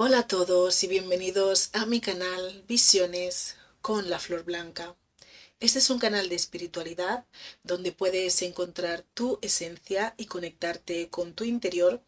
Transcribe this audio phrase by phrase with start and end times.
[0.00, 4.94] Hola a todos y bienvenidos a mi canal Visiones con la Flor Blanca.
[5.58, 7.26] Este es un canal de espiritualidad
[7.64, 12.00] donde puedes encontrar tu esencia y conectarte con tu interior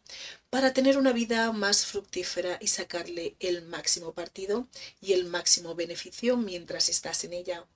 [0.49, 4.69] para tener una vida más fructífera y sacarle el máximo partido
[5.01, 7.67] y el máximo beneficio mientras estás en ella.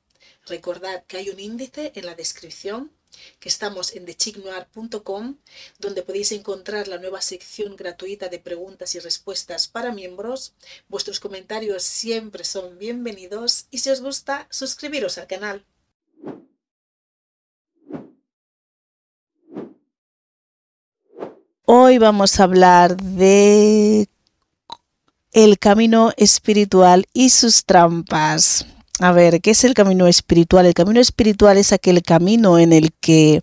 [0.46, 2.90] Recordad que hay un índice en la descripción
[3.40, 5.38] que estamos en thechignoir.com,
[5.80, 10.54] donde podéis encontrar la nueva sección gratuita de preguntas y respuestas para miembros.
[10.88, 15.66] Vuestros comentarios siempre son bienvenidos y si os gusta, suscribiros al canal.
[21.68, 24.08] Hoy vamos a hablar de
[25.34, 28.68] el camino espiritual y sus trampas.
[29.02, 30.66] A ver, ¿qué es el camino espiritual?
[30.66, 33.42] El camino espiritual es aquel camino en el que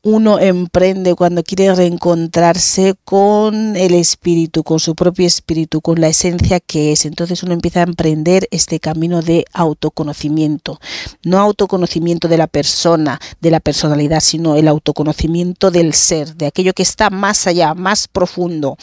[0.00, 6.60] uno emprende cuando quiere reencontrarse con el espíritu, con su propio espíritu, con la esencia
[6.60, 7.04] que es.
[7.04, 10.80] Entonces uno empieza a emprender este camino de autoconocimiento.
[11.24, 16.72] No autoconocimiento de la persona, de la personalidad, sino el autoconocimiento del ser, de aquello
[16.72, 18.78] que está más allá, más profundo.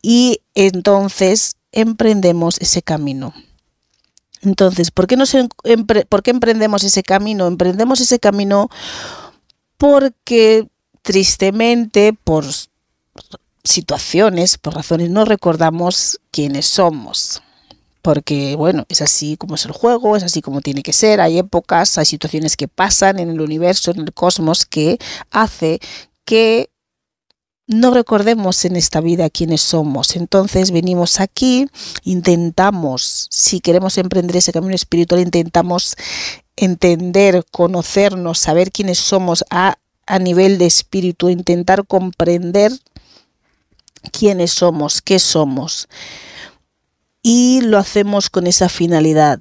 [0.00, 3.34] Y entonces emprendemos ese camino.
[4.42, 5.36] Entonces, ¿por qué, nos,
[6.08, 7.46] ¿por qué emprendemos ese camino?
[7.46, 8.68] Emprendemos ese camino
[9.76, 10.68] porque
[11.02, 12.44] tristemente, por
[13.64, 17.42] situaciones, por razones, no recordamos quiénes somos.
[18.02, 21.20] Porque, bueno, es así como es el juego, es así como tiene que ser.
[21.20, 24.98] Hay épocas, hay situaciones que pasan en el universo, en el cosmos, que
[25.30, 25.80] hace
[26.24, 26.70] que
[27.68, 30.16] no recordemos en esta vida quiénes somos.
[30.16, 31.66] Entonces venimos aquí,
[32.02, 35.94] intentamos, si queremos emprender ese camino espiritual, intentamos
[36.56, 42.72] entender, conocernos, saber quiénes somos a, a nivel de espíritu, intentar comprender
[44.10, 45.88] quiénes somos, qué somos.
[47.22, 49.40] Y lo hacemos con esa finalidad,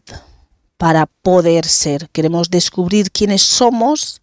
[0.77, 2.09] para poder ser.
[2.11, 4.21] Queremos descubrir quiénes somos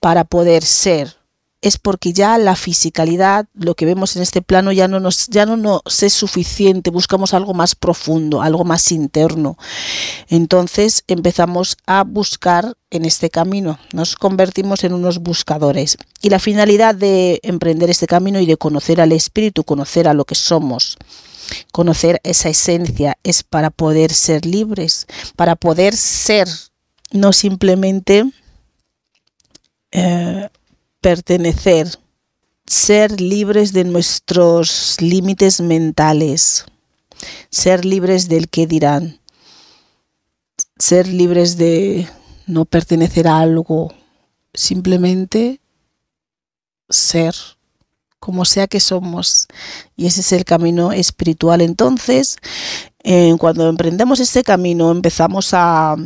[0.00, 1.19] para poder ser
[1.62, 5.44] es porque ya la fisicalidad, lo que vemos en este plano ya no nos ya
[5.44, 9.58] no nos es suficiente, buscamos algo más profundo, algo más interno.
[10.28, 15.98] Entonces empezamos a buscar en este camino, nos convertimos en unos buscadores.
[16.22, 20.24] Y la finalidad de emprender este camino y de conocer al espíritu, conocer a lo
[20.24, 20.96] que somos,
[21.72, 25.06] conocer esa esencia es para poder ser libres,
[25.36, 26.48] para poder ser
[27.12, 28.24] no simplemente
[29.92, 30.48] eh,
[31.00, 31.88] pertenecer,
[32.66, 36.66] ser libres de nuestros límites mentales,
[37.50, 39.20] ser libres del que dirán,
[40.78, 42.08] ser libres de
[42.46, 43.92] no pertenecer a algo,
[44.54, 45.60] simplemente
[46.88, 47.34] ser
[48.18, 49.46] como sea que somos.
[49.96, 51.60] Y ese es el camino espiritual.
[51.60, 52.36] Entonces,
[53.02, 55.96] eh, cuando emprendemos ese camino, empezamos a,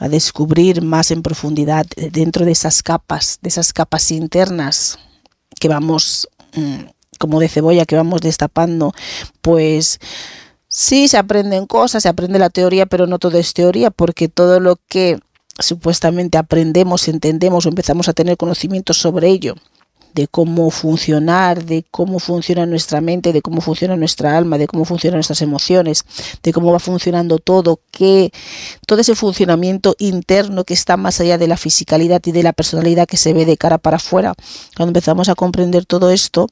[0.00, 4.98] a descubrir más en profundidad dentro de esas capas, de esas capas internas
[5.60, 6.84] que vamos, mm,
[7.18, 8.92] como de cebolla, que vamos destapando,
[9.40, 10.00] pues
[10.68, 14.60] sí se aprenden cosas, se aprende la teoría, pero no todo es teoría, porque todo
[14.60, 15.20] lo que
[15.58, 19.54] supuestamente aprendemos, entendemos o empezamos a tener conocimiento sobre ello,
[20.14, 24.84] de cómo funcionar, de cómo funciona nuestra mente, de cómo funciona nuestra alma, de cómo
[24.84, 26.04] funcionan nuestras emociones,
[26.42, 28.32] de cómo va funcionando todo, que
[28.86, 33.06] todo ese funcionamiento interno que está más allá de la fisicalidad y de la personalidad
[33.06, 34.34] que se ve de cara para afuera.
[34.76, 36.46] Cuando empezamos a comprender todo esto,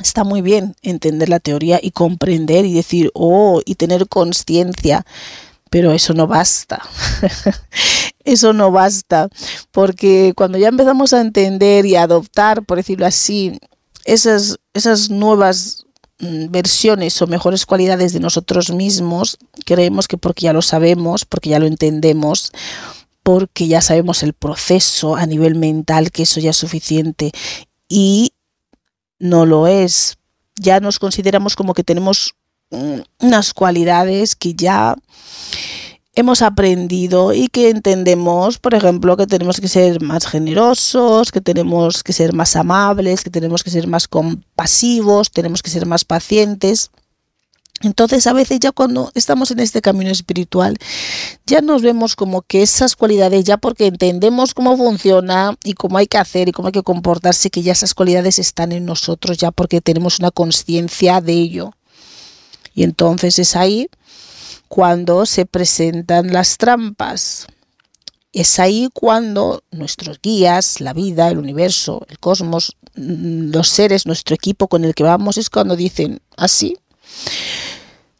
[0.00, 5.04] Está muy bien entender la teoría y comprender y decir, oh, y tener conciencia
[5.72, 6.82] pero eso no basta.
[8.24, 9.28] eso no basta,
[9.70, 13.58] porque cuando ya empezamos a entender y a adoptar, por decirlo así,
[14.04, 15.84] esas, esas nuevas
[16.18, 21.50] mm, versiones o mejores cualidades de nosotros mismos, creemos que porque ya lo sabemos, porque
[21.50, 22.52] ya lo entendemos,
[23.22, 27.32] porque ya sabemos el proceso a nivel mental, que eso ya es suficiente.
[27.88, 28.32] Y
[29.18, 30.18] no lo es.
[30.56, 32.34] Ya nos consideramos como que tenemos
[33.20, 34.96] unas cualidades que ya
[36.14, 42.02] hemos aprendido y que entendemos, por ejemplo, que tenemos que ser más generosos, que tenemos
[42.02, 46.90] que ser más amables, que tenemos que ser más compasivos, tenemos que ser más pacientes.
[47.80, 50.76] Entonces a veces ya cuando estamos en este camino espiritual,
[51.46, 56.06] ya nos vemos como que esas cualidades, ya porque entendemos cómo funciona y cómo hay
[56.06, 59.50] que hacer y cómo hay que comportarse, que ya esas cualidades están en nosotros, ya
[59.50, 61.72] porque tenemos una conciencia de ello.
[62.74, 63.88] Y entonces es ahí
[64.72, 67.46] cuando se presentan las trampas.
[68.32, 74.34] Es ahí cuando nuestros guías, la vida, el universo, el cosmos, mm, los seres, nuestro
[74.34, 76.78] equipo con el que vamos, es cuando dicen así.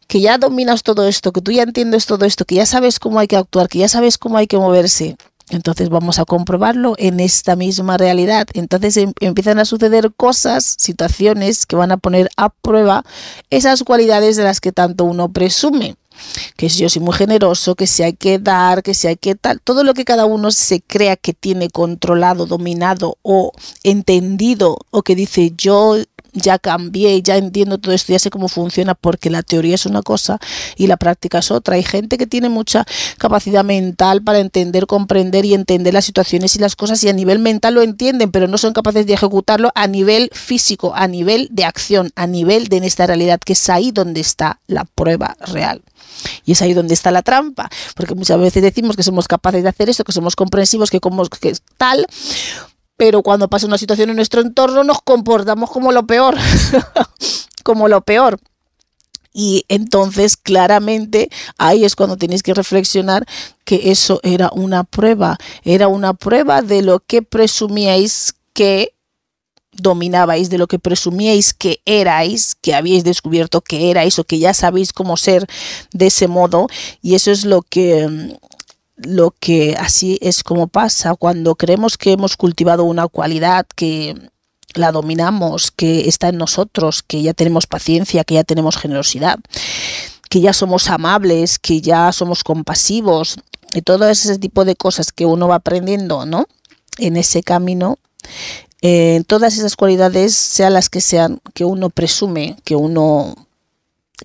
[0.08, 3.18] que ya dominas todo esto, que tú ya entiendes todo esto, que ya sabes cómo
[3.18, 5.16] hay que actuar, que ya sabes cómo hay que moverse,
[5.52, 8.46] entonces vamos a comprobarlo en esta misma realidad.
[8.54, 13.04] Entonces em, empiezan a suceder cosas, situaciones que van a poner a prueba
[13.50, 15.96] esas cualidades de las que tanto uno presume.
[16.56, 19.60] Que yo soy muy generoso, que si hay que dar, que si hay que tal,
[19.60, 25.14] todo lo que cada uno se crea que tiene controlado, dominado o entendido o que
[25.14, 25.96] dice yo
[26.32, 30.02] ya cambié, ya entiendo todo esto, ya sé cómo funciona, porque la teoría es una
[30.02, 30.38] cosa
[30.76, 31.76] y la práctica es otra.
[31.76, 32.84] Hay gente que tiene mucha
[33.18, 37.38] capacidad mental para entender, comprender y entender las situaciones y las cosas y a nivel
[37.38, 41.64] mental lo entienden, pero no son capaces de ejecutarlo a nivel físico, a nivel de
[41.64, 45.82] acción, a nivel de esta realidad, que es ahí donde está la prueba real.
[46.44, 49.68] Y es ahí donde está la trampa, porque muchas veces decimos que somos capaces de
[49.68, 52.06] hacer esto, que somos comprensivos, que como que tal,
[53.02, 56.36] pero cuando pasa una situación en nuestro entorno nos comportamos como lo peor,
[57.64, 58.38] como lo peor.
[59.34, 61.28] Y entonces claramente
[61.58, 63.26] ahí es cuando tenéis que reflexionar
[63.64, 68.94] que eso era una prueba, era una prueba de lo que presumíais que
[69.72, 74.54] dominabais, de lo que presumíais que erais, que habíais descubierto que erais o que ya
[74.54, 75.48] sabéis cómo ser
[75.92, 76.68] de ese modo.
[77.00, 78.38] Y eso es lo que
[78.96, 84.14] lo que así es como pasa cuando creemos que hemos cultivado una cualidad que
[84.74, 89.38] la dominamos, que está en nosotros, que ya tenemos paciencia, que ya tenemos generosidad,
[90.30, 93.38] que ya somos amables, que ya somos compasivos
[93.74, 96.46] y todo ese tipo de cosas que uno va aprendiendo, ¿no?
[96.98, 97.98] En ese camino,
[98.82, 103.34] eh, todas esas cualidades, sean las que sean, que uno presume, que uno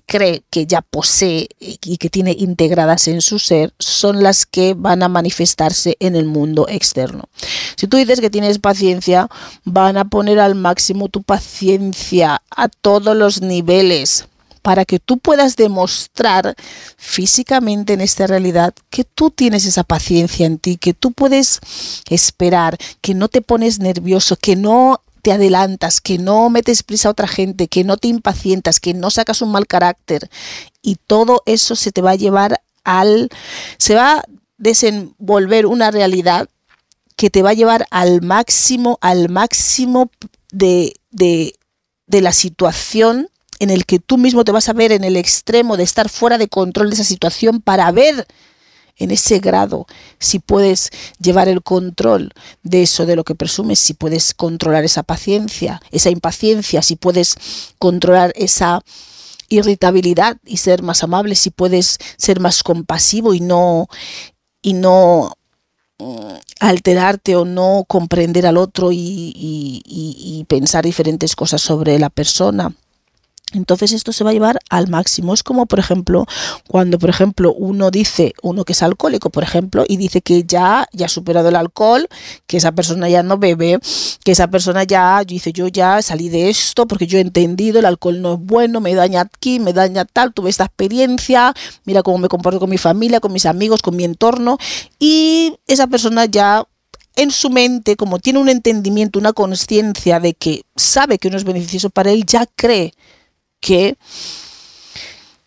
[0.06, 5.02] cree que ya posee y que tiene integradas en su ser son las que van
[5.02, 7.24] a manifestarse en el mundo externo.
[7.76, 9.28] Si tú dices que tienes paciencia,
[9.64, 14.26] van a poner al máximo tu paciencia a todos los niveles
[14.62, 16.54] para que tú puedas demostrar
[16.96, 21.60] físicamente en esta realidad que tú tienes esa paciencia en ti, que tú puedes
[22.10, 27.12] esperar, que no te pones nervioso, que no te adelantas, que no metes prisa a
[27.12, 30.30] otra gente, que no te impacientas, que no sacas un mal carácter
[30.82, 33.28] y todo eso se te va a llevar al,
[33.78, 34.24] se va a
[34.56, 36.48] desenvolver una realidad
[37.16, 40.10] que te va a llevar al máximo, al máximo
[40.52, 41.54] de, de,
[42.06, 43.28] de la situación
[43.58, 46.38] en el que tú mismo te vas a ver en el extremo de estar fuera
[46.38, 48.26] de control de esa situación para ver
[48.98, 49.86] en ese grado,
[50.18, 50.90] si puedes
[51.20, 56.10] llevar el control de eso, de lo que presumes, si puedes controlar esa paciencia, esa
[56.10, 57.36] impaciencia, si puedes
[57.78, 58.82] controlar esa
[59.48, 63.88] irritabilidad y ser más amable, si puedes ser más compasivo y no
[64.60, 65.32] y no
[65.98, 72.74] mm, alterarte o no comprender al otro y, y pensar diferentes cosas sobre la persona
[73.54, 75.32] entonces esto se va a llevar al máximo.
[75.32, 76.26] Es como, por ejemplo,
[76.66, 80.86] cuando, por ejemplo, uno dice, uno que es alcohólico, por ejemplo, y dice que ya,
[80.92, 82.08] ya ha superado el alcohol,
[82.46, 83.78] que esa persona ya no bebe,
[84.22, 87.86] que esa persona ya, dice, yo ya salí de esto porque yo he entendido, el
[87.86, 91.54] alcohol no es bueno, me daña aquí, me daña tal, tuve esta experiencia,
[91.84, 94.58] mira cómo me comporto con mi familia, con mis amigos, con mi entorno,
[94.98, 96.64] y esa persona ya
[97.16, 101.44] en su mente, como tiene un entendimiento, una conciencia de que sabe que no es
[101.44, 102.92] beneficioso para él, ya cree
[103.60, 103.96] que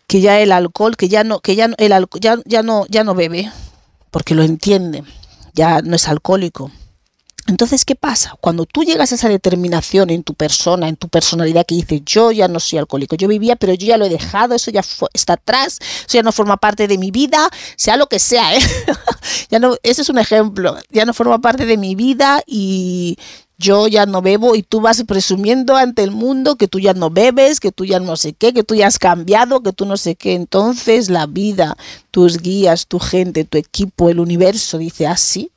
[0.06, 3.14] que ya el alcohol, que ya no, que ya el ya, ya no, ya no
[3.14, 3.50] bebe,
[4.10, 5.04] porque lo entiende,
[5.54, 6.70] ya no es alcohólico.
[7.48, 8.36] Entonces, ¿qué pasa?
[8.40, 12.30] Cuando tú llegas a esa determinación en tu persona, en tu personalidad, que dices, yo
[12.30, 15.32] ya no soy alcohólico, yo vivía, pero yo ya lo he dejado, eso ya está
[15.32, 18.60] atrás, eso ya no forma parte de mi vida, sea lo que sea, ¿eh?
[19.50, 23.18] ya no, ese es un ejemplo, ya no forma parte de mi vida y
[23.58, 27.10] yo ya no bebo y tú vas presumiendo ante el mundo que tú ya no
[27.10, 29.96] bebes, que tú ya no sé qué, que tú ya has cambiado, que tú no
[29.96, 30.34] sé qué.
[30.34, 31.76] Entonces la vida,
[32.10, 35.50] tus guías, tu gente, tu equipo, el universo dice así.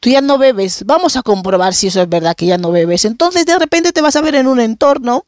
[0.00, 3.04] tú ya no bebes, vamos a comprobar si eso es verdad que ya no bebes.
[3.04, 5.24] Entonces de repente te vas a ver en un entorno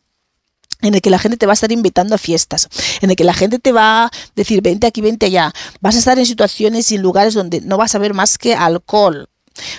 [0.83, 2.69] en el que la gente te va a estar invitando a fiestas,
[3.01, 5.53] en el que la gente te va a decir, vente aquí, vente allá.
[5.81, 8.55] Vas a estar en situaciones y en lugares donde no vas a ver más que
[8.55, 9.29] alcohol,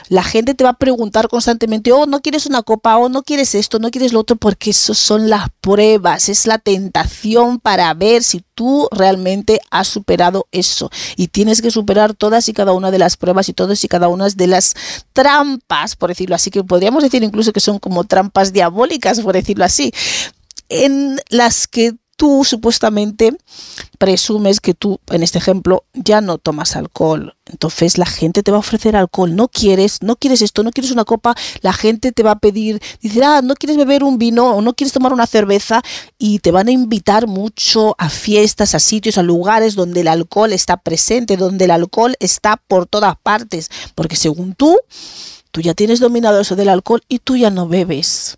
[0.10, 3.56] la gente te va a preguntar constantemente, oh, no quieres una copa, oh, no quieres
[3.56, 8.24] esto, no quieres lo otro, porque eso son las pruebas, es la tentación para ver
[8.24, 10.90] si tú realmente has superado eso.
[11.16, 14.08] Y tienes que superar todas y cada una de las pruebas y todas y cada
[14.08, 14.74] una de las
[15.14, 19.66] trampas, por decirlo así, que podríamos decir incluso que son como trampas diabólicas, por decirlo
[19.66, 19.92] así,
[20.70, 23.36] en las que tú supuestamente
[23.98, 27.36] presumes que tú, en este ejemplo, ya no tomas alcohol.
[27.48, 29.36] Entonces la gente te va a ofrecer alcohol.
[29.36, 31.34] No quieres, no quieres esto, no quieres una copa.
[31.62, 34.76] La gente te va a pedir, dice, ah, no quieres beber un vino o no
[34.76, 35.82] quieres tomar una cerveza.
[36.20, 40.54] Y te van a invitar mucho a fiestas, a sitios, a lugares donde el alcohol
[40.54, 43.72] está presente, donde el alcohol está por todas partes.
[43.96, 44.78] Porque según tú,
[45.50, 48.38] tú ya tienes dominado eso del alcohol y tú ya no bebes.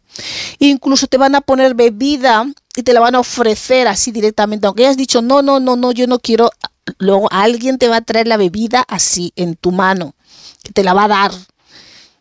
[0.59, 4.85] Incluso te van a poner bebida y te la van a ofrecer así directamente, aunque
[4.85, 6.51] hayas dicho, no, no, no, no, yo no quiero,
[6.97, 10.15] luego alguien te va a traer la bebida así en tu mano,
[10.63, 11.31] que te la va a dar.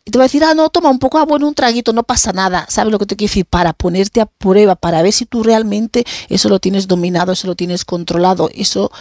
[0.05, 2.03] Y te va a decir, ah, no, toma un poco, ah, bueno, un traguito, no
[2.03, 2.65] pasa nada.
[2.67, 3.45] ¿Sabes lo que te quiero decir?
[3.45, 7.55] Para ponerte a prueba, para ver si tú realmente eso lo tienes dominado, eso lo
[7.55, 8.49] tienes controlado.
[8.53, 8.91] Eso,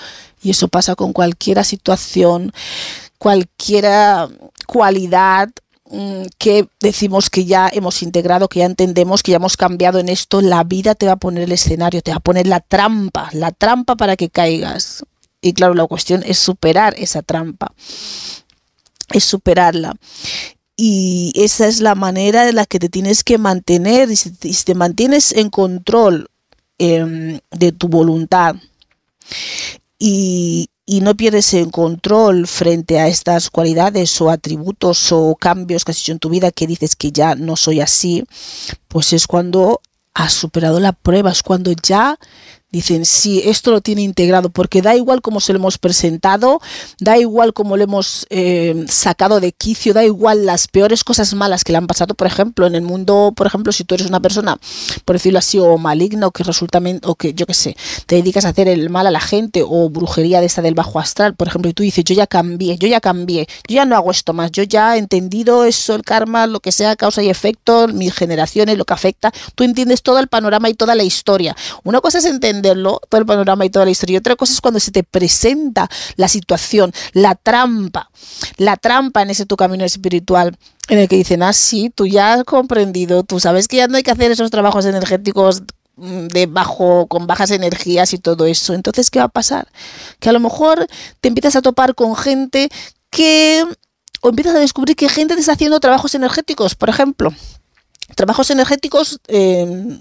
[0.45, 2.53] y eso pasa con cualquier situación,
[3.19, 3.85] cualquier
[4.69, 5.51] cualidad
[6.39, 10.41] que decimos que ya hemos integrado, que ya entendemos, que ya hemos cambiado en esto,
[10.41, 13.53] la vida te va a poner el escenario, te va a poner la trampa, la
[13.53, 15.05] trampa para que caigas.
[15.41, 17.75] Y claro, la cuestión es superar esa trampa,
[19.11, 19.97] es superarla.
[20.77, 24.11] Y esa es la manera de la que te tienes que mantener.
[24.11, 26.29] Y si te, mantienes en control
[26.79, 28.57] em, de tu voluntad
[29.99, 35.93] y, y no pierdes el control frente a estas cualidades o atributos o cambios que
[35.93, 38.25] has hecho en tu vida que dices que ya no soy así,
[38.89, 39.81] pues es cuando
[40.15, 42.19] has superado la prueba, es cuando ya
[42.73, 46.61] dicen, sí, esto lo tiene integrado, porque da igual cómo se lo hemos presentado,
[46.99, 51.65] da igual cómo lo hemos eh, sacado de quicio, da igual las peores cosas malas
[51.65, 54.21] que le han pasado, por ejemplo, en el mundo, por ejemplo, si tú eres una
[54.21, 54.59] persona,
[55.05, 57.77] por decirlo así, o maligna, o que resulta, o que yo qué sé,
[58.07, 60.99] te dedicas a hacer el mal a la gente, o brujería de esta del bajo
[60.99, 63.97] astral, por ejemplo, y tú dices, yo ya cambié, yo ya cambié, yo ya no
[63.97, 67.29] hago esto más, yo ya he entendido eso, el karma, lo que sea, causa y
[67.29, 71.55] efecto, mis generaciones, lo que afecta, tú entiendes todo el panorama y toda la historia.
[71.85, 74.15] Una cosa es entender todo el panorama y toda la historia.
[74.15, 78.11] Y otra cosa es cuando se te presenta la situación, la trampa,
[78.57, 80.57] la trampa en ese tu camino espiritual,
[80.89, 83.97] en el que dicen, ah, sí, tú ya has comprendido, tú sabes que ya no
[83.97, 85.63] hay que hacer esos trabajos energéticos
[85.97, 88.75] mm, de bajo con bajas energías y todo eso.
[88.75, 89.69] Entonces, ¿qué va a pasar?
[90.21, 90.87] Que a lo mejor
[91.21, 92.69] te empiezas a topar con gente
[93.11, 93.65] que
[94.23, 97.35] o empiezas a descubrir que gente te está haciendo trabajos energéticos, por ejemplo,
[98.15, 100.01] trabajos energéticos, em,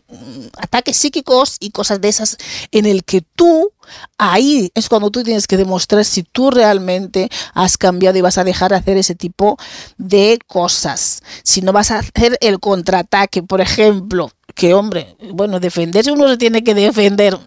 [0.58, 2.38] ataques psíquicos y cosas de esas
[2.72, 3.72] en el que tú,
[4.18, 8.44] ahí es cuando tú tienes que demostrar si tú realmente has cambiado y vas a
[8.44, 9.58] dejar de hacer ese tipo
[9.98, 11.22] de cosas.
[11.44, 16.38] Si no vas a hacer el contraataque, por ejemplo, que hombre, bueno, defenderse uno se
[16.38, 17.38] tiene que defender,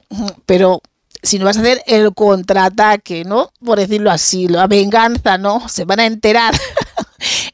[0.47, 0.81] pero
[1.23, 3.51] si no vas a hacer el contraataque, ¿no?
[3.65, 5.69] Por decirlo así, la venganza, ¿no?
[5.69, 6.55] Se van a enterar.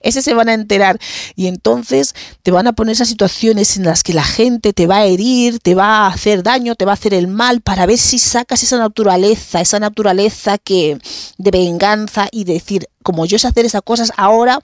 [0.00, 0.98] Ese se van a enterar.
[1.36, 4.98] Y entonces te van a poner esas situaciones en las que la gente te va
[4.98, 7.98] a herir, te va a hacer daño, te va a hacer el mal, para ver
[7.98, 10.98] si sacas esa naturaleza, esa naturaleza que
[11.38, 14.60] de venganza y decir, como yo sé hacer esas cosas, ahora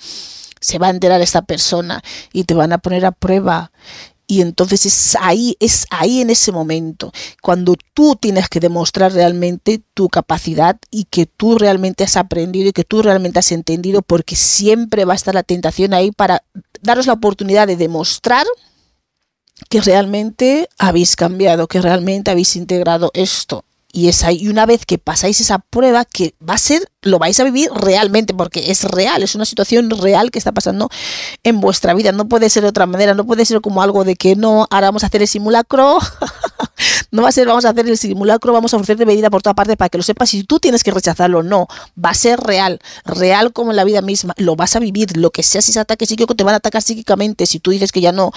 [0.60, 3.70] se va a enterar esta persona y te van a poner a prueba
[4.26, 9.82] y entonces es ahí, es ahí en ese momento, cuando tú tienes que demostrar realmente
[9.94, 14.34] tu capacidad y que tú realmente has aprendido y que tú realmente has entendido, porque
[14.34, 16.42] siempre va a estar la tentación ahí para
[16.82, 18.46] daros la oportunidad de demostrar
[19.68, 23.65] que realmente habéis cambiado, que realmente habéis integrado esto.
[23.96, 27.40] Y es ahí, una vez que pasáis esa prueba, que va a ser, lo vais
[27.40, 30.90] a vivir realmente, porque es real, es una situación real que está pasando
[31.44, 32.12] en vuestra vida.
[32.12, 34.88] No puede ser de otra manera, no puede ser como algo de que no, ahora
[34.88, 35.98] vamos a hacer el simulacro,
[37.16, 39.54] no va a ser, vamos a hacer el simulacro, vamos a ofrecerte medida por toda
[39.54, 41.42] parte para que lo sepas si tú tienes que rechazarlo.
[41.42, 41.66] No,
[42.02, 45.30] va a ser real, real como en la vida misma, lo vas a vivir, lo
[45.30, 48.02] que sea, si ese ataque psíquico te van a atacar psíquicamente, si tú dices que
[48.02, 48.32] ya no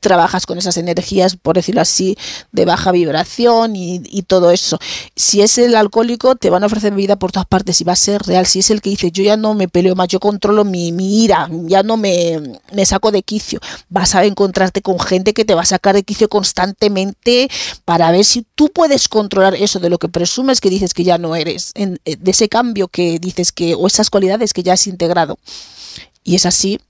[0.00, 2.18] trabajas con esas energías, por decirlo así,
[2.50, 4.78] de baja vibración y, todo eso.
[5.14, 7.96] Si es el alcohólico, te van a ofrecer vida por todas partes y va a
[7.96, 8.44] ser real.
[8.44, 10.88] Si es el que dice, yo ya no me peleo más, yo controlo mi,
[11.22, 15.54] ira, ya no me, me saco de quicio, vas a encontrarte con gente que te
[15.54, 17.48] va a sacar de quicio constantemente
[17.84, 21.18] para ver si tú puedes controlar eso de lo que presumes que dices que ya
[21.18, 24.86] no eres, eh, de ese cambio que dices que, o esas cualidades que ya has
[24.86, 25.38] integrado.
[26.24, 26.80] Y es así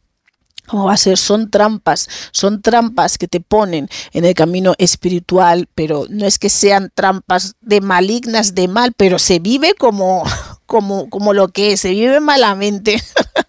[0.66, 1.16] ¿Cómo va a ser?
[1.16, 6.50] Son trampas, son trampas que te ponen en el camino espiritual, pero no es que
[6.50, 10.25] sean trampas de malignas, de mal, pero se vive como,
[10.66, 13.00] como, como lo que es, se vive malamente.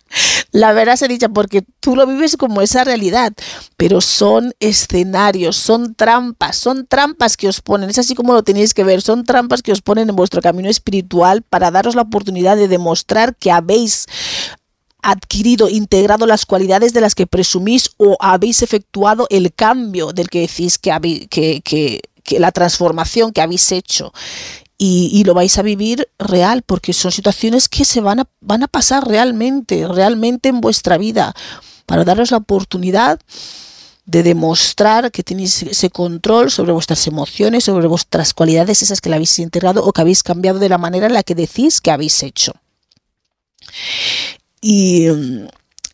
[0.58, 3.32] La verdad se dicha porque tú lo vives como esa realidad,
[3.78, 8.74] pero son escenarios, son trampas, son trampas que os ponen, es así como lo tenéis
[8.74, 12.58] que ver, son trampas que os ponen en vuestro camino espiritual para daros la oportunidad
[12.58, 14.08] de demostrar que habéis
[15.04, 20.42] adquirido, integrado las cualidades de las que presumís o habéis efectuado el cambio del que
[20.42, 24.12] decís que, que, que la transformación que habéis hecho
[24.80, 28.68] y, lo vais a vivir real, porque son situaciones que se van a, van a
[28.68, 31.34] pasar realmente, realmente en vuestra vida,
[31.88, 33.20] para daros la oportunidad
[34.06, 39.16] de demostrar que tenéis ese control sobre vuestras emociones, sobre vuestras cualidades, esas que la
[39.16, 42.22] habéis integrado o que habéis cambiado de la manera en la que decís que habéis
[42.24, 42.54] hecho.
[44.62, 45.08] Y,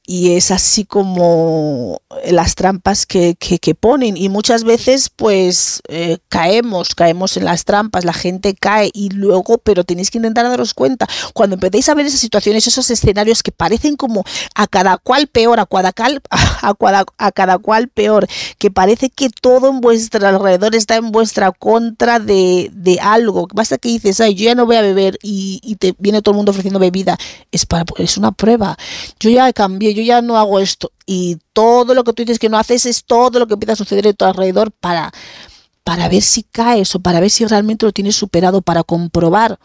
[0.05, 4.17] y es así como las trampas que, que, ponen.
[4.17, 9.57] Y muchas veces pues eh, caemos, caemos en las trampas, la gente cae y luego,
[9.59, 13.51] pero tenéis que intentar daros cuenta, cuando empecéis a ver esas situaciones, esos escenarios que
[13.51, 14.23] parecen como
[14.55, 16.21] a cada cual peor, a cada, cual,
[16.61, 21.11] a cada, a cada cual peor, que parece que todo en vuestro alrededor está en
[21.11, 25.17] vuestra contra de, de algo, basta que dices, ay, yo ya no voy a beber
[25.23, 27.17] y, y te viene todo el mundo ofreciendo bebida,
[27.51, 28.77] es, para, es una prueba,
[29.19, 30.91] yo ya cambié yo ya no hago esto.
[31.05, 33.77] Y todo lo que tú dices que no haces es todo lo que empieza a
[33.77, 35.11] suceder a tu alrededor para,
[35.83, 39.59] para ver si caes o para ver si realmente lo tienes superado, para comprobar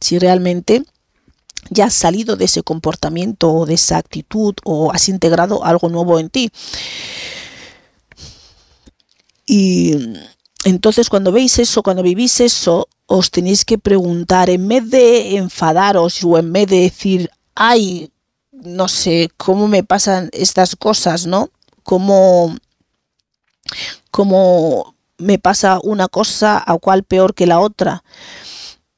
[0.00, 0.84] si realmente
[1.70, 6.18] ya has salido de ese comportamiento o de esa actitud o has integrado algo nuevo
[6.18, 6.50] en ti.
[9.46, 9.94] Y
[10.64, 16.24] entonces cuando veis eso, cuando vivís eso, os tenéis que preguntar, en vez de enfadaros
[16.24, 18.10] o en vez de decir, ay,
[18.64, 21.50] no sé, cómo me pasan estas cosas, ¿no?
[21.82, 22.56] Cómo,
[24.10, 28.02] cómo me pasa una cosa a cual peor que la otra.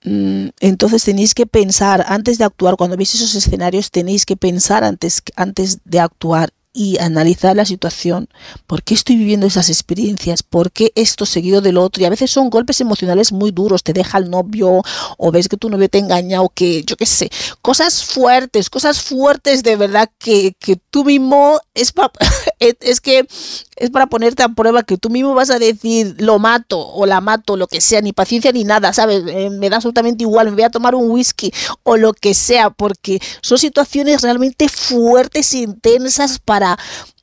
[0.05, 4.85] Mm, entonces tenéis que pensar, antes de actuar, cuando veis esos escenarios, tenéis que pensar
[4.85, 8.29] antes, antes de actuar y analizar la situación,
[8.67, 12.31] por qué estoy viviendo esas experiencias, por qué esto seguido del otro, y a veces
[12.31, 14.83] son golpes emocionales muy duros, te deja el novio
[15.17, 17.31] o ves que tu novio te engaña o que yo qué sé,
[17.63, 21.95] cosas fuertes, cosas fuertes de verdad que, que tú mismo es,
[22.61, 23.27] es que
[23.77, 27.21] es para ponerte a prueba que tú mismo vas a decir lo mato o la
[27.21, 29.23] mato, lo que sea, ni paciencia ni nada, ¿sabes?
[29.27, 31.53] Eh, me da absolutamente igual, me voy a tomar un whisky
[31.83, 36.66] o lo que sea, porque son situaciones realmente fuertes intensas para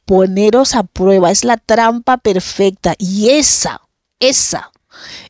[0.05, 1.31] poneros a prueba.
[1.31, 2.95] Es la trampa perfecta.
[2.97, 3.81] Y esa,
[4.19, 4.71] esa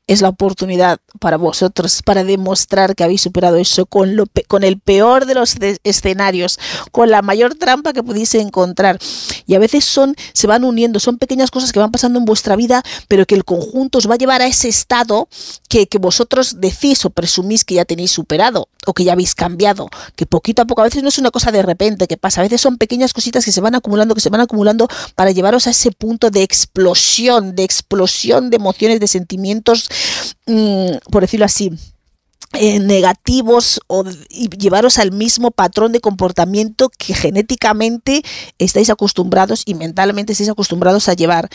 [0.07, 4.25] es la oportunidad para vosotros para demostrar que habéis superado eso con, lo,
[4.61, 6.59] el peor de los escenarios,
[6.91, 8.99] con la mayor trampa que podéis encontrar.
[9.45, 9.85] Y a veces
[10.33, 13.45] se van uniendo, son pequeñas cosas que van pasando en vuestra vida, pero que el
[13.45, 15.29] conjunto os va a llevar a ese estado
[15.69, 19.87] que, que vosotros decís o presumís que ya tenéis superado o que ya habéis cambiado,
[20.15, 22.43] que poquito a poco, a veces no es una cosa de repente que pasa, a
[22.43, 25.69] veces son pequeñas cositas que se van acumulando, que se van acumulando para llevaros a
[25.69, 29.89] ese punto de explosión, de explosión de emociones, de sentimientos
[30.45, 31.71] Mm, por decirlo así,
[32.53, 38.21] eh, negativos o y llevaros al mismo patrón de comportamiento que genéticamente
[38.59, 41.49] estáis acostumbrados y mentalmente estáis acostumbrados a llevar.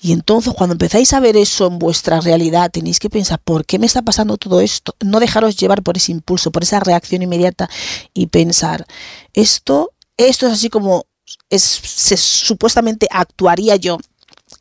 [0.00, 3.78] Y entonces cuando empezáis a ver eso en vuestra realidad, tenéis que pensar, ¿por qué
[3.78, 4.96] me está pasando todo esto?
[5.04, 7.68] No dejaros llevar por ese impulso, por esa reacción inmediata
[8.14, 8.86] y pensar,
[9.34, 11.04] esto, esto es así como
[11.50, 13.98] es, supuestamente actuaría yo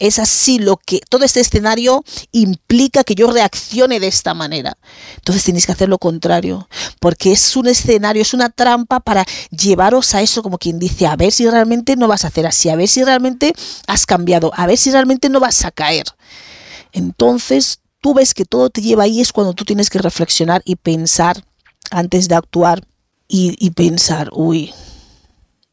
[0.02, 4.76] es así lo que todo este escenario implica que yo reaccione de esta manera.
[5.16, 6.68] Entonces tenéis que hacer lo contrario,
[7.00, 11.16] porque es un escenario, es una trampa para llevaros a eso como quien dice, a
[11.16, 13.54] ver si realmente no vas a hacer así, a ver si realmente
[13.86, 16.06] has cambiado, a ver si realmente no vas a caer.
[16.94, 20.78] Entonces tú ves que todo te lleva ahí, es cuando tú tienes que reflexionar y
[20.78, 21.46] pensar
[21.92, 22.88] antes de actuar
[23.34, 24.74] y, pensar, uy,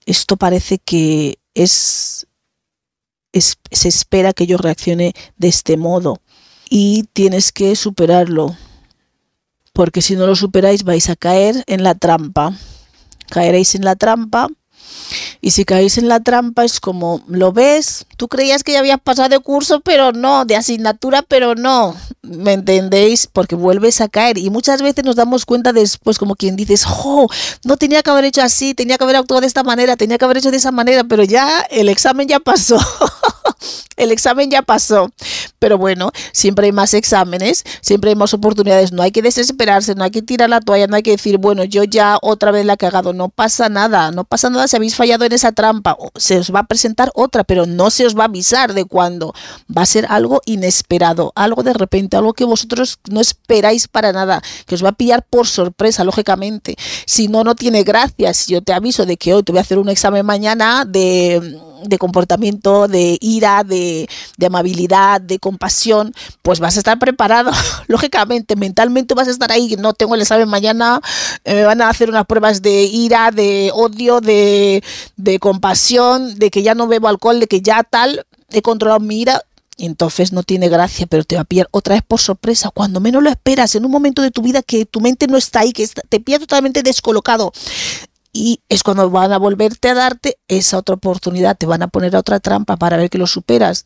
[0.07, 2.28] esto parece que es
[3.33, 6.21] se espera que yo reaccione de este modo.
[6.71, 8.57] Y tienes que superarlo
[9.79, 12.53] porque si no lo superáis vais a caer en la trampa.
[13.31, 14.49] Caeréis en la trampa
[15.40, 18.07] y si caéis en la trampa es como, ¿lo ves?
[18.16, 21.94] Tú creías que ya habías pasado de curso, pero no, de asignatura, pero no.
[22.22, 23.27] ¿Me entendéis?
[23.27, 24.38] Porque vuelves a caer.
[24.38, 27.29] Y muchas veces nos damos cuenta después, como quien dices, ¡oh!
[27.64, 30.24] No tenía que haber hecho así, tenía que haber actuado de esta manera, tenía que
[30.24, 32.79] haber hecho de esa manera, pero ya el examen ya pasó.
[33.96, 35.11] el examen ya pasó.
[35.59, 38.92] Pero bueno, siempre hay más exámenes, siempre hay más oportunidades.
[38.92, 41.64] No hay que desesperarse, no hay que tirar la toalla, no hay que decir, bueno,
[41.64, 43.12] yo ya otra vez la he cagado.
[43.12, 45.96] No pasa nada, no pasa nada si habéis fallado en esa trampa.
[46.16, 49.35] Se os va a presentar otra, pero no se os va a avisar de cuándo.
[49.74, 54.42] Va a ser algo inesperado, algo de repente, algo que vosotros no esperáis para nada,
[54.66, 56.77] que os va a pillar por sorpresa, lógicamente.
[57.07, 58.33] Si no, no tiene gracia.
[58.33, 61.59] Si yo te aviso de que hoy te voy a hacer un examen mañana de
[61.85, 64.09] de comportamiento, de de,
[64.44, 67.51] amabilidad, de compasión, pues vas a estar preparado.
[67.87, 69.77] Lógicamente, mentalmente vas a estar ahí.
[69.79, 71.01] No tengo el examen mañana,
[71.44, 74.83] eh, me van a hacer unas pruebas de ira, de odio, de,
[75.16, 79.22] de compasión, de que ya no bebo alcohol, de que ya tal, he controlado mi
[79.22, 79.42] ira
[79.79, 83.22] entonces no tiene gracia, pero te va a pillar otra vez por sorpresa, cuando menos
[83.22, 85.87] lo esperas, en un momento de tu vida que tu mente no está ahí, que
[85.87, 87.53] te pilla totalmente descolocado.
[88.40, 92.14] Y es cuando van a volverte a darte esa otra oportunidad, te van a poner
[92.14, 93.83] a otra trampa para ver que lo superas.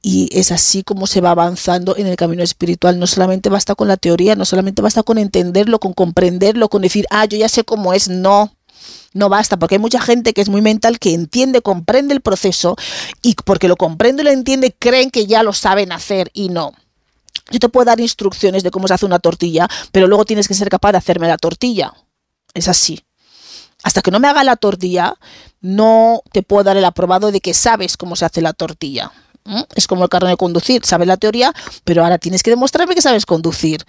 [0.00, 3.00] Y es así como se va avanzando en el camino espiritual.
[3.00, 7.06] No solamente basta con la teoría, no solamente basta con entenderlo, con comprenderlo, con decir,
[7.10, 8.08] ah, yo ya sé cómo es.
[8.08, 8.54] No,
[9.14, 12.76] no basta, porque hay mucha gente que es muy mental, que entiende, comprende el proceso
[13.20, 16.70] y porque lo comprende y lo entiende, creen que ya lo saben hacer y no.
[17.50, 20.54] Yo te puedo dar instrucciones de cómo se hace una tortilla, pero luego tienes que
[20.54, 21.92] ser capaz de hacerme la tortilla.
[22.54, 23.00] Es así.
[23.82, 25.14] Hasta que no me haga la tortilla,
[25.60, 29.12] no te puedo dar el aprobado de que sabes cómo se hace la tortilla.
[29.74, 33.00] Es como el carro de conducir, sabes la teoría, pero ahora tienes que demostrarme que
[33.00, 33.84] sabes conducir.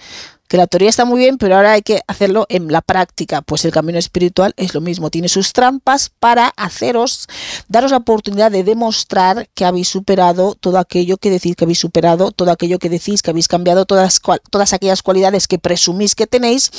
[0.48, 3.42] Que la teoría está muy bien, pero ahora hay que hacerlo en la práctica.
[3.42, 7.28] Pues el camino espiritual es lo mismo, tiene sus trampas para haceros,
[7.68, 12.32] daros la oportunidad de demostrar que habéis superado todo aquello que decís que habéis superado,
[12.32, 16.72] todo aquello que decís que habéis cambiado, todas, todas aquellas cualidades que presumís que tenéis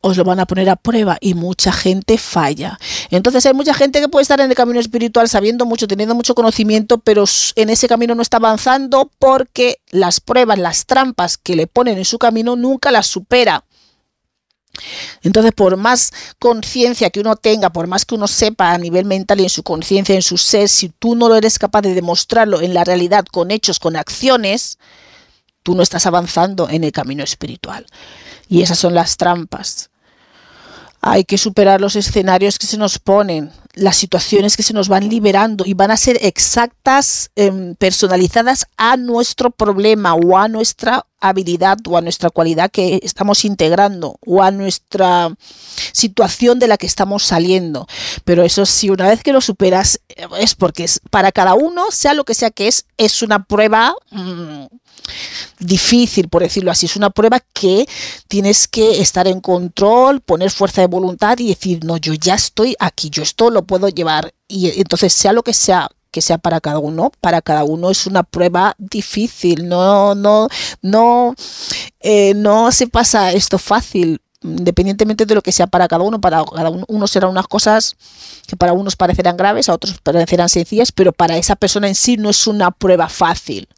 [0.00, 2.78] os lo van a poner a prueba y mucha gente falla.
[3.10, 6.34] Entonces hay mucha gente que puede estar en el camino espiritual sabiendo mucho, teniendo mucho
[6.34, 7.24] conocimiento, pero
[7.56, 12.04] en ese camino no está avanzando porque las pruebas, las trampas que le ponen en
[12.04, 13.64] su camino nunca las supera.
[15.22, 19.40] Entonces, por más conciencia que uno tenga, por más que uno sepa a nivel mental
[19.40, 22.60] y en su conciencia, en su ser, si tú no lo eres capaz de demostrarlo
[22.60, 24.78] en la realidad con hechos, con acciones,
[25.62, 27.86] tú no estás avanzando en el camino espiritual.
[28.48, 29.90] Y esas son las trampas.
[31.00, 35.08] Hay que superar los escenarios que se nos ponen, las situaciones que se nos van
[35.08, 41.78] liberando y van a ser exactas, em, personalizadas a nuestro problema o a nuestra habilidad
[41.86, 45.32] o a nuestra cualidad que estamos integrando o a nuestra
[45.92, 47.86] situación de la que estamos saliendo.
[48.24, 50.00] Pero eso sí, una vez que lo superas
[50.40, 53.94] es porque es para cada uno, sea lo que sea que es, es una prueba
[54.10, 54.64] mm,
[55.58, 56.86] difícil, por decirlo así.
[56.86, 57.86] Es una prueba que
[58.28, 62.76] tienes que estar en control, poner fuerza de voluntad y decir, no, yo ya estoy
[62.78, 64.32] aquí, yo esto lo puedo llevar.
[64.46, 68.06] Y entonces, sea lo que sea que sea para cada uno, para cada uno es
[68.06, 70.48] una prueba difícil, no, no,
[70.80, 71.34] no,
[72.00, 76.44] eh, no se pasa esto fácil, independientemente de lo que sea para cada uno, para
[76.44, 77.96] cada uno, uno serán unas cosas
[78.46, 82.16] que para unos parecerán graves, a otros parecerán sencillas, pero para esa persona en sí
[82.16, 83.68] no es una prueba fácil.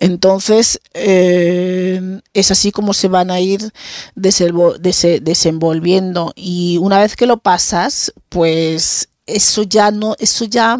[0.00, 3.70] Entonces, eh, es así como se van a ir
[4.14, 6.32] desenvolviendo.
[6.34, 10.78] Y una vez que lo pasas, pues eso ya no, eso ya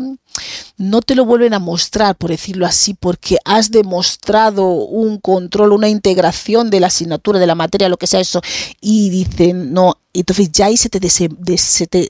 [0.78, 5.90] no te lo vuelven a mostrar, por decirlo así, porque has demostrado un control, una
[5.90, 8.40] integración de la asignatura, de la materia, lo que sea eso,
[8.80, 12.08] y dicen, no, entonces ya ahí se te, se te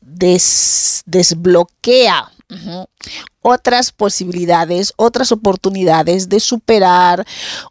[1.06, 2.30] desbloquea
[3.42, 7.26] otras posibilidades, otras oportunidades de superar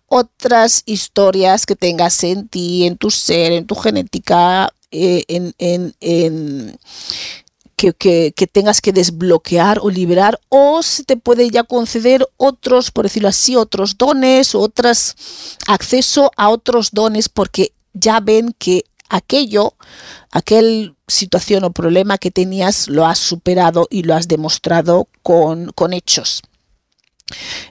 [0.08, 6.78] otras historias que tengas en ti, en tu ser, en tu genética, eh, en,
[7.76, 13.06] que, que, tengas que desbloquear o liberar o se te puede ya conceder otros, por
[13.06, 15.15] decirlo así, otros dones, otros
[15.68, 19.74] acceso a otros dones porque ya ven que aquello,
[20.32, 25.93] aquel situación o problema que tenías lo has superado y lo has demostrado con, con
[25.93, 26.41] hechos.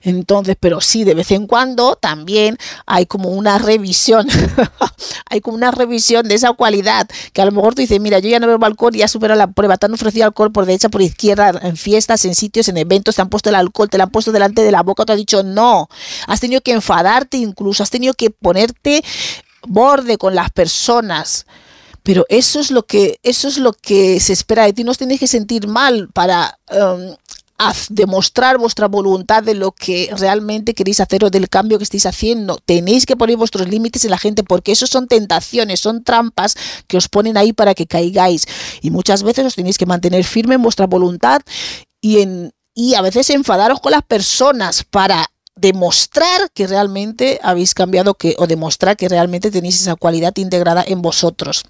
[0.03, 4.27] Entonces, pero sí, de vez en cuando también hay como una revisión,
[5.31, 8.29] hay como una revisión de esa cualidad, que a lo mejor tú dices, mira, yo
[8.29, 11.03] ya no bebo alcohol ya superado la prueba, te han ofrecido alcohol por derecha, por
[11.03, 14.11] izquierda, en fiestas, en sitios, en eventos, te han puesto el alcohol, te lo han
[14.11, 15.89] puesto delante de la boca, te ha dicho no,
[16.27, 19.03] has tenido que enfadarte incluso, has tenido que ponerte
[19.69, 21.47] borde con las personas.
[22.03, 24.85] Pero eso es lo que, eso es lo que se espera de ti.
[24.85, 27.15] No os tenéis que sentir mal para um,
[27.91, 32.59] demostrar vuestra voluntad de lo que realmente queréis hacer o del cambio que estáis haciendo.
[32.65, 36.55] Tenéis que poner vuestros límites en la gente porque eso son tentaciones, son trampas
[36.87, 38.47] que os ponen ahí para que caigáis.
[38.81, 41.43] Y muchas veces os tenéis que mantener firme en vuestra voluntad
[42.01, 42.55] y,
[42.97, 45.27] a veces enfadaros con las personas para
[45.59, 51.03] demostrar que realmente habéis cambiado que, o demostrar que realmente tenéis esa cualidad integrada en
[51.03, 51.65] vosotros.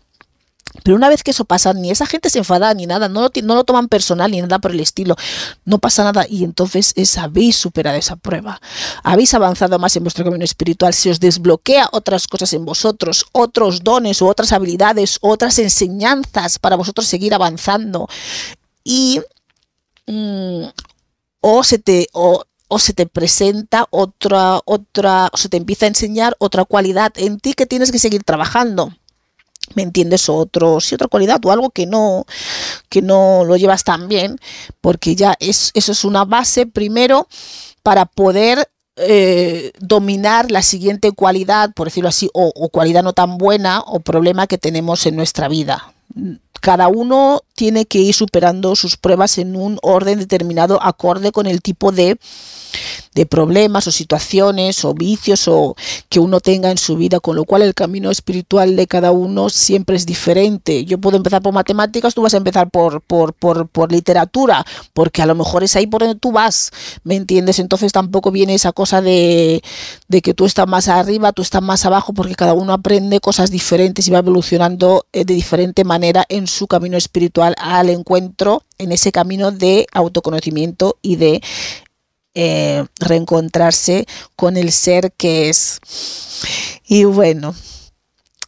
[0.82, 3.30] Pero una vez que eso pasa, ni esa gente se enfada ni nada, no lo,
[3.42, 5.16] no lo toman personal ni nada por el estilo,
[5.64, 8.60] no pasa nada y entonces es, habéis superado esa prueba,
[9.02, 13.82] habéis avanzado más en vuestro camino espiritual, se os desbloquea otras cosas en vosotros, otros
[13.82, 18.06] dones o otras habilidades, otras enseñanzas para vosotros seguir avanzando
[18.84, 19.20] y
[20.06, 20.64] mm,
[21.40, 22.08] o se te
[22.68, 27.40] o se te presenta otra otra o se te empieza a enseñar otra cualidad en
[27.40, 28.92] ti que tienes que seguir trabajando
[29.74, 30.28] ¿me entiendes?
[30.28, 32.26] O otro, sí, otra cualidad o algo que no,
[32.88, 34.38] que no lo llevas tan bien,
[34.80, 37.28] porque ya es, eso es una base primero
[37.82, 43.38] para poder eh, dominar la siguiente cualidad, por decirlo así, o, o cualidad no tan
[43.38, 45.92] buena o problema que tenemos en nuestra vida
[46.60, 51.60] cada uno tiene que ir superando sus pruebas en un orden determinado acorde con el
[51.60, 52.18] tipo de,
[53.14, 55.74] de problemas o situaciones o vicios o
[56.08, 59.50] que uno tenga en su vida, con lo cual el camino espiritual de cada uno
[59.50, 60.84] siempre es diferente.
[60.84, 65.26] Yo puedo empezar por matemáticas, tú vas a empezar por, por, por, literatura, porque a
[65.26, 66.70] lo mejor es ahí por donde tú vas,
[67.04, 67.58] ¿me entiendes?
[67.58, 69.62] Entonces tampoco viene esa cosa de,
[70.08, 73.50] de que tú estás más arriba, tú estás más abajo, porque cada uno aprende cosas
[73.50, 78.92] diferentes y va evolucionando eh, de diferente manera en su camino espiritual al encuentro, en
[78.92, 81.42] ese camino de autoconocimiento y de
[82.34, 84.06] eh, reencontrarse
[84.36, 85.80] con el ser que es.
[86.86, 87.54] Y bueno,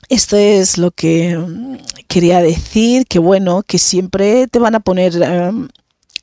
[0.08, 1.76] esto es lo que mm,
[2.08, 5.14] quería decir, que bueno, que siempre te van a poner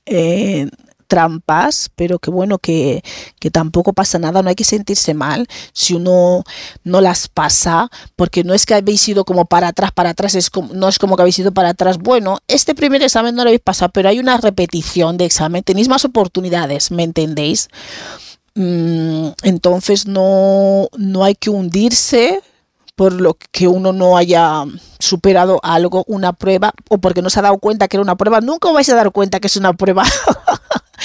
[0.06, 0.70] eh,
[1.08, 3.04] trampas, pero que bueno, que,
[3.40, 6.44] que, tampoco pasa nada, no hay que sentirse mal si uno
[6.84, 10.50] no las pasa, porque no es que habéis ido como para atrás, para atrás, es
[10.50, 11.98] como, no es como que habéis ido para atrás.
[11.98, 15.88] Bueno, este primer examen no lo habéis pasado, pero hay una repetición de examen, tenéis
[15.88, 17.70] más oportunidades, ¿me entendéis?
[18.56, 22.42] Mm, entonces no, no hay que hundirse
[22.98, 24.66] por lo que uno no haya
[24.98, 28.42] superado algo, una prueba, o porque no se ha dado cuenta que era una prueba.
[28.42, 30.04] Nunca vais a dar cuenta que es una prueba.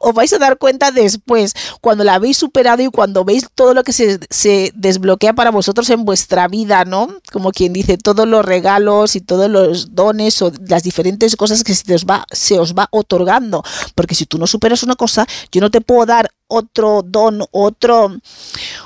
[0.00, 3.82] os vais a dar cuenta después, cuando la habéis superado y cuando veis todo lo
[3.82, 7.08] que se, se, desbloquea para vosotros en vuestra vida, ¿no?
[7.32, 11.74] Como quien dice, todos los regalos y todos los dones o las diferentes cosas que
[11.74, 13.62] se os va, se os va otorgando.
[13.94, 18.14] Porque si tú no superas una cosa, yo no te puedo dar otro don, otro,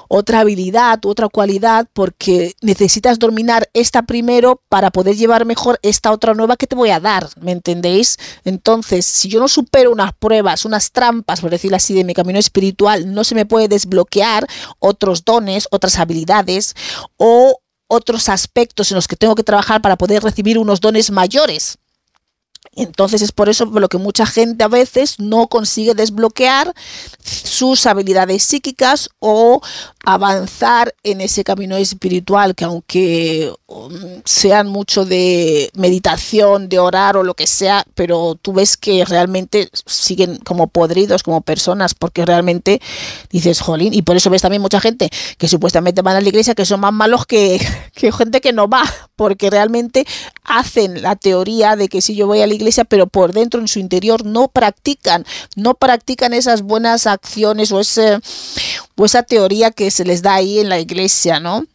[0.09, 6.33] otra habilidad, otra cualidad, porque necesitas dominar esta primero para poder llevar mejor esta otra
[6.35, 8.19] nueva que te voy a dar, ¿me entendéis?
[8.45, 12.39] Entonces, si yo no supero unas pruebas, unas trampas, por decirlo así, de mi camino
[12.39, 14.47] espiritual, no se me puede desbloquear
[14.79, 16.75] otros dones, otras habilidades
[17.19, 21.77] o otros aspectos en los que tengo que trabajar para poder recibir unos dones mayores.
[22.77, 26.75] Entonces es por eso por lo que mucha gente a veces no consigue desbloquear
[27.23, 29.61] sus habilidades psíquicas o
[30.05, 33.93] avanzar en ese camino espiritual que aunque um,
[34.25, 39.69] sean mucho de meditación, de orar o lo que sea, pero tú ves que realmente
[39.87, 42.81] siguen como podridos como personas porque realmente
[43.31, 46.55] dices, jolín, y por eso ves también mucha gente que supuestamente van a la iglesia
[46.55, 47.61] que son más malos que,
[47.95, 48.83] que gente que no va,
[49.17, 50.07] porque realmente
[50.45, 53.69] hacen la teoría de que si yo voy a la iglesia, pero por dentro en
[53.69, 55.25] su interior no practican,
[55.55, 60.79] no practican esas buenas acciones o, esa teoría que se les da ahí en la
[60.79, 61.67] iglesia, ¿no?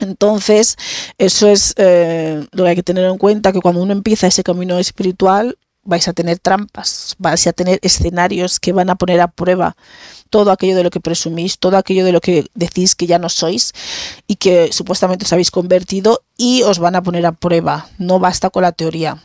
[0.00, 0.76] Entonces,
[1.18, 4.44] eso es eh, lo que hay que tener en cuenta, que cuando uno empieza ese
[4.44, 5.56] camino espiritual,
[5.88, 9.74] vais a tener trampas, vais a tener escenarios que van a poner a prueba
[10.28, 13.30] todo aquello de lo que presumís, todo aquello de lo que decís que ya no
[13.30, 13.72] sois
[14.26, 17.88] y que supuestamente os habéis convertido y os van a poner a prueba.
[17.96, 19.22] No basta con la teoría,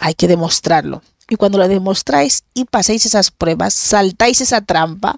[0.00, 1.02] hay que demostrarlo.
[1.28, 5.16] Y cuando lo demostráis y pasáis esas pruebas, saltáis esa trampa,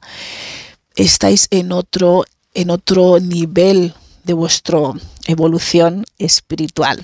[0.95, 4.79] estáis en otro en otro nivel de vuestra
[5.27, 7.03] evolución espiritual.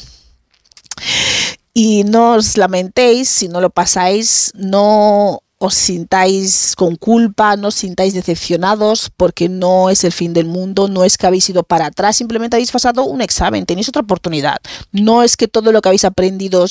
[1.73, 7.75] Y no os lamentéis si no lo pasáis, no os sintáis con culpa, no os
[7.75, 11.87] sintáis decepcionados porque no es el fin del mundo, no es que habéis ido para
[11.87, 14.59] atrás, simplemente habéis pasado un examen, tenéis otra oportunidad.
[14.93, 16.65] No es que todo lo que habéis aprendido,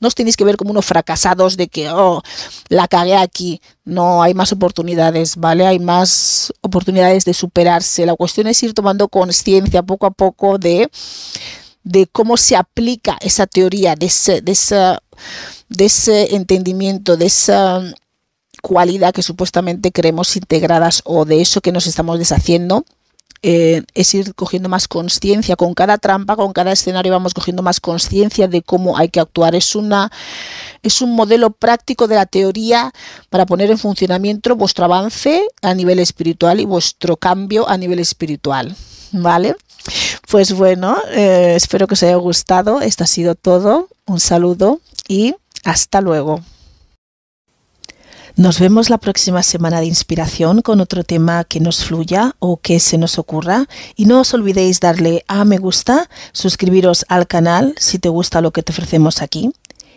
[0.00, 2.22] no os tenéis que ver como unos fracasados de que, oh,
[2.68, 3.60] la cagué aquí.
[3.84, 5.66] No, hay más oportunidades, ¿vale?
[5.66, 8.06] Hay más oportunidades de superarse.
[8.06, 10.90] La cuestión es ir tomando conciencia poco a poco de,
[11.82, 15.02] de cómo se aplica esa teoría, de ese, de esa
[15.68, 17.82] de ese entendimiento, de esa
[18.64, 22.86] cualidad que supuestamente creemos integradas o de eso que nos estamos deshaciendo.
[23.42, 27.78] Eh, es ir cogiendo más conciencia con cada trampa, con cada escenario vamos cogiendo más
[27.78, 29.54] conciencia de cómo hay que actuar.
[29.54, 30.10] Es una
[30.82, 32.90] es un modelo práctico de la teoría
[33.28, 38.74] para poner en funcionamiento vuestro avance a nivel espiritual y vuestro cambio a nivel espiritual.
[39.12, 39.56] ¿Vale?
[40.30, 42.80] Pues bueno, eh, espero que os haya gustado.
[42.80, 43.88] Esto ha sido todo.
[44.06, 46.40] Un saludo y hasta luego.
[48.36, 52.80] Nos vemos la próxima semana de inspiración con otro tema que nos fluya o que
[52.80, 53.68] se nos ocurra.
[53.94, 58.50] Y no os olvidéis darle a me gusta, suscribiros al canal si te gusta lo
[58.50, 59.52] que te ofrecemos aquí.